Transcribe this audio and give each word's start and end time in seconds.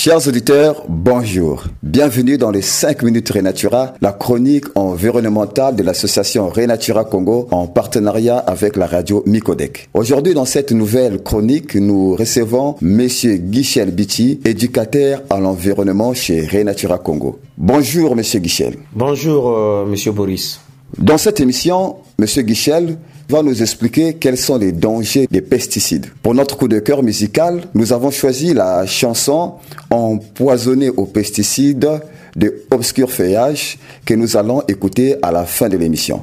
Chers 0.00 0.28
auditeurs, 0.28 0.84
bonjour. 0.88 1.64
Bienvenue 1.82 2.38
dans 2.38 2.52
les 2.52 2.62
5 2.62 3.02
minutes 3.02 3.30
Renatura, 3.30 3.94
la 4.00 4.12
chronique 4.12 4.66
environnementale 4.76 5.74
de 5.74 5.82
l'association 5.82 6.48
Renatura 6.50 7.04
Congo 7.04 7.48
en 7.50 7.66
partenariat 7.66 8.38
avec 8.38 8.76
la 8.76 8.86
radio 8.86 9.24
Micodec. 9.26 9.88
Aujourd'hui, 9.94 10.34
dans 10.34 10.44
cette 10.44 10.70
nouvelle 10.70 11.20
chronique, 11.20 11.74
nous 11.74 12.14
recevons 12.14 12.76
monsieur 12.80 13.38
Guichel 13.38 13.90
Biti, 13.90 14.38
éducateur 14.44 15.20
à 15.30 15.40
l'environnement 15.40 16.14
chez 16.14 16.46
Renatura 16.46 16.98
Congo. 16.98 17.40
Bonjour 17.56 18.14
monsieur 18.14 18.38
Guichel. 18.38 18.76
Bonjour 18.92 19.48
euh, 19.48 19.84
monsieur 19.84 20.12
Boris. 20.12 20.60
Dans 20.96 21.18
cette 21.18 21.40
émission, 21.40 21.96
monsieur 22.20 22.42
Guichel 22.42 22.98
va 23.28 23.42
nous 23.42 23.62
expliquer 23.62 24.14
quels 24.14 24.38
sont 24.38 24.56
les 24.56 24.72
dangers 24.72 25.28
des 25.30 25.42
pesticides. 25.42 26.06
Pour 26.22 26.34
notre 26.34 26.56
coup 26.56 26.68
de 26.68 26.78
cœur 26.78 27.02
musical, 27.02 27.62
nous 27.74 27.92
avons 27.92 28.10
choisi 28.10 28.54
la 28.54 28.86
chanson 28.86 29.54
Empoisonné 29.90 30.88
aux 30.88 31.04
pesticides 31.04 31.88
de 32.36 32.62
Obscur 32.70 33.10
Feuillage 33.10 33.78
que 34.04 34.14
nous 34.14 34.36
allons 34.36 34.62
écouter 34.68 35.16
à 35.22 35.30
la 35.30 35.44
fin 35.44 35.68
de 35.68 35.76
l'émission. 35.76 36.22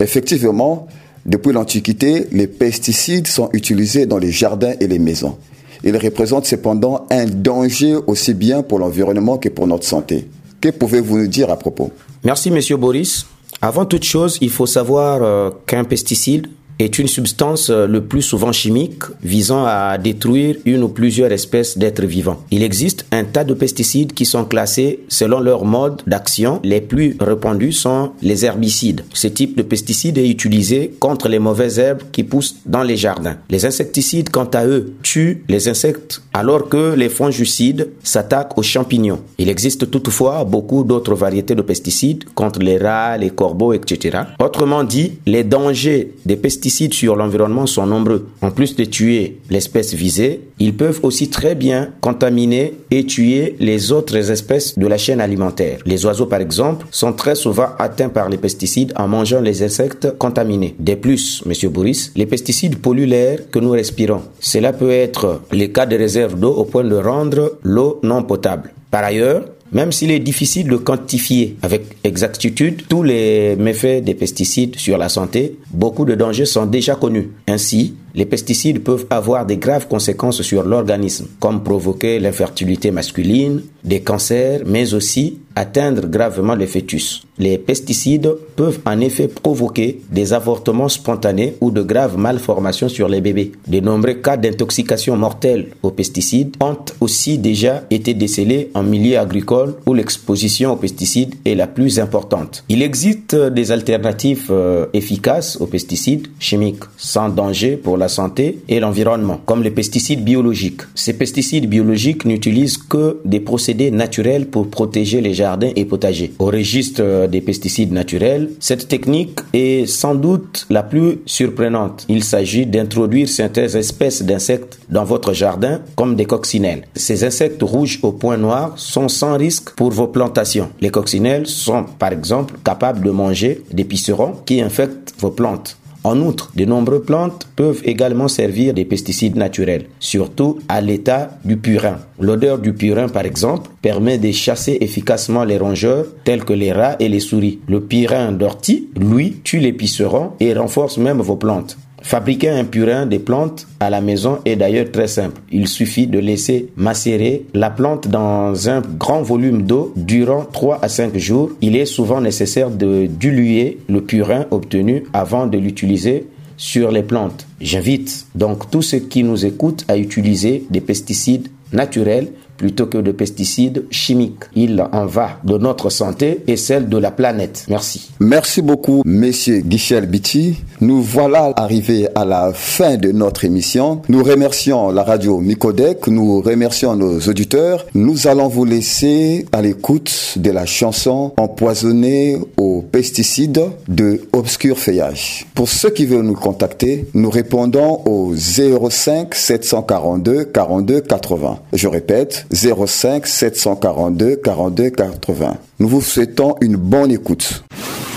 Effectivement, 0.00 0.86
depuis 1.26 1.52
l'Antiquité, 1.52 2.26
les 2.32 2.46
pesticides 2.46 3.26
sont 3.26 3.50
utilisés 3.52 4.06
dans 4.06 4.18
les 4.18 4.32
jardins 4.32 4.72
et 4.80 4.86
les 4.86 4.98
maisons. 4.98 5.36
Ils 5.84 5.96
représentent 5.96 6.46
cependant 6.46 7.06
un 7.10 7.26
danger 7.26 7.96
aussi 8.06 8.34
bien 8.34 8.62
pour 8.62 8.78
l'environnement 8.78 9.36
que 9.36 9.48
pour 9.48 9.66
notre 9.66 9.84
santé. 9.84 10.28
Que 10.60 10.70
pouvez-vous 10.70 11.18
nous 11.18 11.26
dire 11.26 11.50
à 11.50 11.56
propos? 11.58 11.90
Merci 12.24 12.50
monsieur 12.50 12.76
Boris. 12.76 13.26
Avant 13.64 13.84
toute 13.84 14.02
chose, 14.02 14.38
il 14.40 14.50
faut 14.50 14.66
savoir 14.66 15.22
euh, 15.22 15.50
qu'un 15.66 15.84
pesticide 15.84 16.48
est 16.78 16.98
une 16.98 17.08
substance 17.08 17.70
euh, 17.70 17.86
le 17.86 18.04
plus 18.04 18.22
souvent 18.22 18.52
chimique 18.52 19.04
visant 19.22 19.64
à 19.66 19.98
détruire 19.98 20.56
une 20.64 20.82
ou 20.82 20.88
plusieurs 20.88 21.30
espèces 21.32 21.78
d'êtres 21.78 22.04
vivants. 22.04 22.42
Il 22.50 22.62
existe 22.62 23.06
un 23.12 23.24
tas 23.24 23.44
de 23.44 23.54
pesticides 23.54 24.12
qui 24.12 24.24
sont 24.24 24.44
classés 24.44 25.00
selon 25.08 25.40
leur 25.40 25.64
mode 25.64 26.02
d'action. 26.06 26.60
Les 26.64 26.80
plus 26.80 27.16
répandus 27.20 27.72
sont 27.72 28.12
les 28.22 28.44
herbicides. 28.44 29.04
Ce 29.12 29.28
type 29.28 29.56
de 29.56 29.62
pesticide 29.62 30.18
est 30.18 30.28
utilisé 30.28 30.94
contre 30.98 31.28
les 31.28 31.38
mauvaises 31.38 31.78
herbes 31.78 32.02
qui 32.10 32.24
poussent 32.24 32.56
dans 32.66 32.82
les 32.82 32.96
jardins. 32.96 33.36
Les 33.50 33.64
insecticides, 33.66 34.30
quant 34.30 34.50
à 34.52 34.66
eux, 34.66 34.94
tuent 35.02 35.44
les 35.48 35.68
insectes 35.68 36.22
alors 36.32 36.68
que 36.68 36.94
les 36.94 37.08
fongicides 37.08 37.90
s'attaquent 38.02 38.56
aux 38.56 38.62
champignons. 38.62 39.20
Il 39.38 39.48
existe 39.48 39.90
toutefois 39.90 40.44
beaucoup 40.44 40.84
d'autres 40.84 41.14
variétés 41.14 41.54
de 41.54 41.62
pesticides 41.62 42.24
contre 42.34 42.60
les 42.60 42.78
rats, 42.78 43.16
les 43.18 43.30
corbeaux, 43.30 43.72
etc. 43.72 44.18
Autrement 44.38 44.84
dit, 44.84 45.18
les 45.26 45.44
dangers 45.44 46.14
des 46.24 46.36
pesticides 46.36 46.61
sur 46.70 47.16
l'environnement 47.16 47.66
sont 47.66 47.86
nombreux. 47.86 48.28
En 48.40 48.50
plus 48.50 48.76
de 48.76 48.84
tuer 48.84 49.38
l'espèce 49.50 49.94
visée, 49.94 50.40
ils 50.58 50.74
peuvent 50.74 51.00
aussi 51.02 51.28
très 51.28 51.54
bien 51.54 51.90
contaminer 52.00 52.74
et 52.90 53.04
tuer 53.04 53.56
les 53.58 53.92
autres 53.92 54.30
espèces 54.30 54.78
de 54.78 54.86
la 54.86 54.98
chaîne 54.98 55.20
alimentaire. 55.20 55.78
Les 55.86 56.04
oiseaux, 56.06 56.26
par 56.26 56.40
exemple, 56.40 56.86
sont 56.90 57.12
très 57.12 57.34
souvent 57.34 57.68
atteints 57.78 58.08
par 58.08 58.28
les 58.28 58.38
pesticides 58.38 58.92
en 58.96 59.08
mangeant 59.08 59.40
les 59.40 59.62
insectes 59.62 60.16
contaminés. 60.18 60.74
De 60.78 60.94
plus, 60.94 61.42
Monsieur 61.46 61.68
Boris, 61.68 62.12
les 62.16 62.26
pesticides 62.26 62.78
polluent 62.78 63.06
l'air 63.06 63.50
que 63.50 63.58
nous 63.58 63.70
respirons. 63.70 64.22
Cela 64.40 64.72
peut 64.72 64.90
être 64.90 65.40
le 65.50 65.66
cas 65.66 65.86
des 65.86 65.96
réserves 65.96 66.38
d'eau 66.38 66.52
au 66.52 66.64
point 66.64 66.84
de 66.84 66.96
rendre 66.96 67.58
l'eau 67.62 68.00
non 68.02 68.22
potable. 68.22 68.72
Par 68.90 69.04
ailleurs, 69.04 69.44
même 69.72 69.92
s'il 69.92 70.10
est 70.10 70.18
difficile 70.18 70.68
de 70.68 70.76
quantifier 70.76 71.56
avec 71.62 71.82
exactitude 72.04 72.82
tous 72.88 73.02
les 73.02 73.56
méfaits 73.56 74.04
des 74.04 74.14
pesticides 74.14 74.76
sur 74.76 74.98
la 74.98 75.08
santé, 75.08 75.58
beaucoup 75.70 76.04
de 76.04 76.14
dangers 76.14 76.44
sont 76.44 76.66
déjà 76.66 76.94
connus. 76.94 77.30
Ainsi, 77.48 77.94
les 78.14 78.26
pesticides 78.26 78.82
peuvent 78.82 79.06
avoir 79.08 79.46
des 79.46 79.56
graves 79.56 79.88
conséquences 79.88 80.42
sur 80.42 80.62
l'organisme, 80.62 81.26
comme 81.40 81.62
provoquer 81.62 82.18
l'infertilité 82.20 82.90
masculine, 82.90 83.62
des 83.84 84.00
cancers, 84.00 84.60
mais 84.66 84.92
aussi 84.94 85.38
atteindre 85.54 86.06
gravement 86.06 86.54
les 86.54 86.66
fœtus. 86.66 87.22
Les 87.38 87.58
pesticides 87.58 88.30
peuvent 88.56 88.80
en 88.84 89.00
effet 89.00 89.26
provoquer 89.26 90.00
des 90.10 90.32
avortements 90.32 90.88
spontanés 90.88 91.56
ou 91.60 91.70
de 91.70 91.82
graves 91.82 92.18
malformations 92.18 92.88
sur 92.88 93.08
les 93.08 93.20
bébés. 93.20 93.52
De 93.66 93.80
nombreux 93.80 94.14
cas 94.14 94.36
d'intoxication 94.36 95.16
mortelle 95.16 95.68
aux 95.82 95.90
pesticides 95.90 96.56
ont 96.60 96.76
aussi 97.00 97.38
déjà 97.38 97.82
été 97.90 98.14
décelés 98.14 98.70
en 98.74 98.82
milieu 98.82 99.18
agricole 99.18 99.74
où 99.86 99.94
l'exposition 99.94 100.72
aux 100.72 100.76
pesticides 100.76 101.34
est 101.44 101.54
la 101.54 101.66
plus 101.66 101.98
importante. 101.98 102.64
Il 102.68 102.82
existe 102.82 103.34
des 103.34 103.72
alternatives 103.72 104.48
euh, 104.50 104.86
efficaces 104.92 105.56
aux 105.60 105.66
pesticides 105.66 106.28
chimiques 106.38 106.84
sans 106.96 107.28
danger 107.28 107.76
pour 107.76 107.96
la 107.96 108.08
santé 108.08 108.58
et 108.68 108.78
l'environnement, 108.78 109.40
comme 109.46 109.62
les 109.62 109.70
pesticides 109.70 110.22
biologiques. 110.22 110.82
Ces 110.94 111.14
pesticides 111.14 111.68
biologiques 111.68 112.24
n'utilisent 112.24 112.78
que 112.78 113.18
des 113.24 113.40
procédés 113.40 113.90
naturels 113.90 114.46
pour 114.46 114.68
protéger 114.68 115.20
les 115.20 115.34
et 115.76 115.84
potagers. 115.84 116.32
Au 116.38 116.46
registre 116.46 117.26
des 117.26 117.40
pesticides 117.40 117.92
naturels, 117.92 118.50
cette 118.60 118.88
technique 118.88 119.40
est 119.52 119.86
sans 119.86 120.14
doute 120.14 120.66
la 120.70 120.82
plus 120.82 121.18
surprenante. 121.26 122.06
Il 122.08 122.24
s'agit 122.24 122.66
d'introduire 122.66 123.28
certaines 123.28 123.76
espèces 123.76 124.22
d'insectes 124.22 124.78
dans 124.88 125.04
votre 125.04 125.32
jardin 125.32 125.80
comme 125.96 126.16
des 126.16 126.26
coccinelles. 126.26 126.84
Ces 126.94 127.24
insectes 127.24 127.62
rouges 127.62 127.98
au 128.02 128.12
point 128.12 128.36
noir 128.36 128.74
sont 128.76 129.08
sans 129.08 129.36
risque 129.36 129.70
pour 129.70 129.90
vos 129.90 130.08
plantations. 130.08 130.70
Les 130.80 130.90
coccinelles 130.90 131.46
sont 131.46 131.84
par 131.98 132.12
exemple 132.12 132.54
capables 132.64 133.04
de 133.04 133.10
manger 133.10 133.62
des 133.72 133.84
pucerons 133.84 134.34
qui 134.46 134.60
infectent 134.60 135.14
vos 135.18 135.30
plantes. 135.30 135.76
En 136.04 136.20
outre, 136.20 136.50
de 136.56 136.64
nombreuses 136.64 137.04
plantes 137.04 137.46
peuvent 137.54 137.80
également 137.84 138.26
servir 138.26 138.74
des 138.74 138.84
pesticides 138.84 139.36
naturels, 139.36 139.86
surtout 140.00 140.58
à 140.68 140.80
l'état 140.80 141.38
du 141.44 141.56
purin. 141.56 141.98
L'odeur 142.18 142.58
du 142.58 142.72
purin, 142.72 143.08
par 143.08 143.24
exemple, 143.24 143.70
permet 143.82 144.18
de 144.18 144.32
chasser 144.32 144.78
efficacement 144.80 145.44
les 145.44 145.58
rongeurs 145.58 146.06
tels 146.24 146.44
que 146.44 146.52
les 146.52 146.72
rats 146.72 146.96
et 146.98 147.08
les 147.08 147.20
souris. 147.20 147.60
Le 147.68 147.80
purin 147.80 148.32
d'ortie, 148.32 148.88
lui, 148.96 149.36
tue 149.44 149.60
les 149.60 149.72
pucerons 149.72 150.32
et 150.40 150.54
renforce 150.54 150.98
même 150.98 151.20
vos 151.20 151.36
plantes. 151.36 151.76
Fabriquer 152.02 152.50
un 152.50 152.64
purin 152.64 153.06
des 153.06 153.18
plantes 153.18 153.66
à 153.80 153.90
la 153.90 154.00
maison 154.00 154.38
est 154.44 154.56
d'ailleurs 154.56 154.90
très 154.90 155.06
simple. 155.06 155.40
Il 155.50 155.68
suffit 155.68 156.06
de 156.06 156.18
laisser 156.18 156.68
macérer 156.76 157.46
la 157.54 157.70
plante 157.70 158.08
dans 158.08 158.68
un 158.68 158.82
grand 158.98 159.22
volume 159.22 159.62
d'eau 159.62 159.92
durant 159.96 160.44
3 160.44 160.80
à 160.82 160.88
5 160.88 161.16
jours. 161.16 161.50
Il 161.60 161.76
est 161.76 161.86
souvent 161.86 162.20
nécessaire 162.20 162.70
de 162.70 163.06
diluer 163.06 163.78
le 163.88 164.02
purin 164.02 164.46
obtenu 164.50 165.04
avant 165.12 165.46
de 165.46 165.58
l'utiliser 165.58 166.26
sur 166.56 166.90
les 166.90 167.02
plantes. 167.02 167.46
J'invite 167.60 168.26
donc 168.34 168.70
tous 168.70 168.82
ceux 168.82 168.98
qui 168.98 169.24
nous 169.24 169.46
écoutent 169.46 169.84
à 169.88 169.96
utiliser 169.96 170.64
des 170.70 170.80
pesticides 170.80 171.48
naturels 171.72 172.28
plutôt 172.56 172.86
que 172.86 172.98
de 172.98 173.10
pesticides 173.10 173.84
chimiques. 173.90 174.44
Il 174.54 174.80
en 174.92 175.06
va 175.06 175.40
de 175.42 175.58
notre 175.58 175.90
santé 175.90 176.42
et 176.46 176.56
celle 176.56 176.88
de 176.88 176.96
la 176.96 177.10
planète. 177.10 177.64
Merci. 177.68 178.12
Merci 178.20 178.62
beaucoup, 178.62 179.02
Monsieur 179.04 179.60
Guichel 179.60 180.06
Biti. 180.06 180.58
Nous 180.82 181.00
voilà 181.00 181.52
arrivés 181.54 182.08
à 182.16 182.24
la 182.24 182.52
fin 182.52 182.96
de 182.96 183.12
notre 183.12 183.44
émission. 183.44 184.02
Nous 184.08 184.24
remercions 184.24 184.90
la 184.90 185.04
radio 185.04 185.38
Micodec, 185.38 186.08
nous 186.08 186.40
remercions 186.40 186.96
nos 186.96 187.20
auditeurs. 187.20 187.86
Nous 187.94 188.26
allons 188.26 188.48
vous 188.48 188.64
laisser 188.64 189.46
à 189.52 189.62
l'écoute 189.62 190.34
de 190.34 190.50
la 190.50 190.66
chanson 190.66 191.34
Empoisonné 191.36 192.36
aux 192.56 192.82
pesticides 192.82 193.62
de 193.86 194.22
Obscur 194.32 194.76
Feuillage. 194.76 195.46
Pour 195.54 195.68
ceux 195.68 195.90
qui 195.90 196.04
veulent 196.04 196.24
nous 196.24 196.34
contacter, 196.34 197.06
nous 197.14 197.30
répondons 197.30 198.00
au 198.04 198.34
05 198.34 199.36
742 199.36 200.46
42 200.46 201.00
80. 201.02 201.58
Je 201.74 201.86
répète, 201.86 202.44
05 202.52 203.24
742 203.24 204.34
42 204.34 204.90
80. 204.90 205.58
Nous 205.78 205.88
vous 205.88 206.02
souhaitons 206.02 206.56
une 206.60 206.74
bonne 206.74 207.12
écoute. 207.12 207.62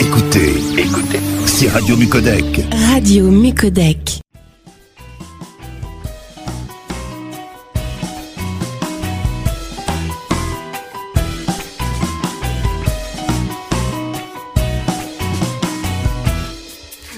Écoutez, 0.07 0.53
écoutez, 0.77 1.19
c'est 1.47 1.67
Radio 1.69 1.97
Mucodec. 1.97 2.61
Radio 2.91 3.31
Mucodec. 3.31 4.21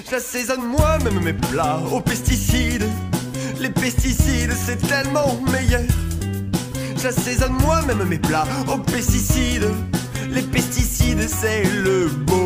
J'assaisonne 0.10 0.63
moi-même 0.63 1.19
mes 1.22 1.33
plats 1.33 1.81
aux 1.92 2.00
pesticides. 2.00 2.88
Les 3.60 3.69
pesticides, 3.69 4.54
c'est 4.54 4.78
tellement 4.88 5.38
meilleur. 5.51 5.81
j'assaisonne 6.95 7.51
moi-même 7.66 8.06
mes 8.07 8.18
plats 8.18 8.48
aux 8.74 8.78
pesticides. 8.78 9.68
Les 10.31 10.42
pesticides, 10.42 11.28
c'est 11.28 11.63
le 11.63 12.07
bonheur. 12.07 12.37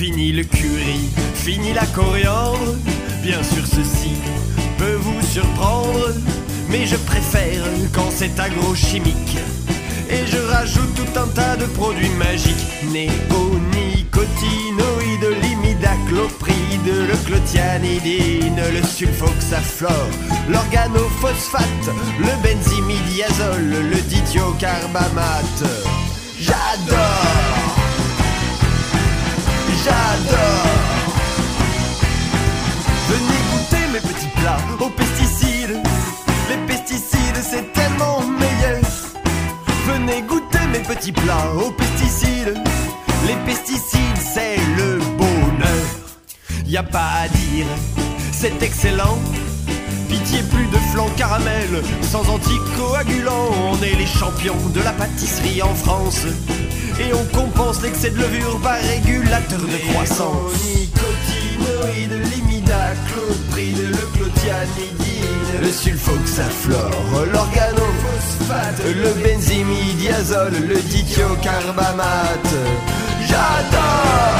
Fini 0.00 0.32
le 0.32 0.44
curry, 0.44 1.10
fini 1.34 1.74
la 1.74 1.84
coriandre. 1.84 2.74
Bien 3.22 3.42
sûr, 3.42 3.66
ceci 3.66 4.12
peut 4.78 4.94
vous 4.94 5.20
surprendre, 5.20 6.14
mais 6.70 6.86
je 6.86 6.96
préfère 6.96 7.62
quand 7.92 8.10
c'est 8.10 8.40
agrochimique. 8.40 9.36
Et 10.08 10.24
je 10.26 10.38
rajoute 10.38 10.94
tout 10.94 11.20
un 11.20 11.26
tas 11.26 11.58
de 11.58 11.66
produits 11.66 12.08
magiques 12.16 12.66
néonicotinoïdes, 12.90 15.36
l'imidaclopride, 15.42 16.86
le 16.86 17.14
clothianidine, 17.26 18.62
le 18.72 18.82
sulfoxaflore, 18.82 20.08
l'organophosphate, 20.48 21.90
le 22.20 22.32
benzimidiazole, 22.42 23.90
le 23.90 24.00
dithiocarbamate. 24.08 25.66
J'adore 26.40 27.29
mes 40.80 40.94
petits 40.94 41.12
plats 41.12 41.52
aux 41.56 41.70
pesticides. 41.70 42.54
Les 43.26 43.36
pesticides, 43.46 44.18
c'est 44.18 44.56
le 44.76 44.98
bonheur. 45.16 45.86
Y 46.66 46.76
a 46.76 46.82
pas 46.82 47.10
à 47.22 47.28
dire, 47.28 47.66
c'est 48.32 48.62
excellent. 48.62 49.18
Pitié 50.08 50.42
plus 50.50 50.66
de 50.66 50.76
flan 50.92 51.08
caramel, 51.16 51.82
sans 52.02 52.28
anticoagulant. 52.28 53.50
On 53.72 53.82
est 53.82 53.94
les 53.96 54.06
champions 54.06 54.56
de 54.74 54.80
la 54.80 54.92
pâtisserie 54.92 55.62
en 55.62 55.74
France. 55.74 56.26
Et 56.98 57.12
on 57.14 57.24
compense 57.36 57.82
l'excès 57.82 58.10
de 58.10 58.18
levure 58.18 58.58
par 58.60 58.78
régulateur 58.80 59.60
de 59.60 59.90
croissance. 59.90 60.52
Nicotinoïdes, 60.74 62.20
l'imidaclopride, 62.32 63.90
le 63.90 64.18
clothianidine, 64.18 65.60
le 65.62 65.70
sulfoxaflore, 65.70 67.26
l'organophosphate, 67.32 68.82
le 68.84 69.24
benzimidiazole, 70.10 70.58
le 70.66 70.80
dithiocarbamate. 70.82 72.56
J'adore 73.26 74.39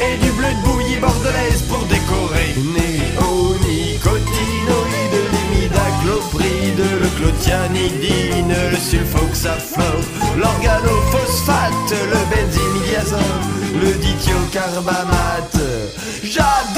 et 0.00 0.16
du 0.24 0.30
bleu 0.30 0.48
de 0.48 0.62
bouillie 0.64 1.00
bordelaise 1.00 1.62
pour 1.68 1.84
décorer. 1.86 2.54
Néonicotinoïdes, 2.56 5.20
l'imidaclopride, 5.32 6.84
le 7.02 7.08
clothianidine, 7.18 8.54
le 8.70 8.76
sulfoxaflore, 8.76 10.06
l'organophosphate, 10.36 11.90
le 11.90 12.20
benzimidiazole, 12.30 13.42
le 13.82 13.90
dithiocarbamate. 13.94 15.58
J'adore 16.22 16.77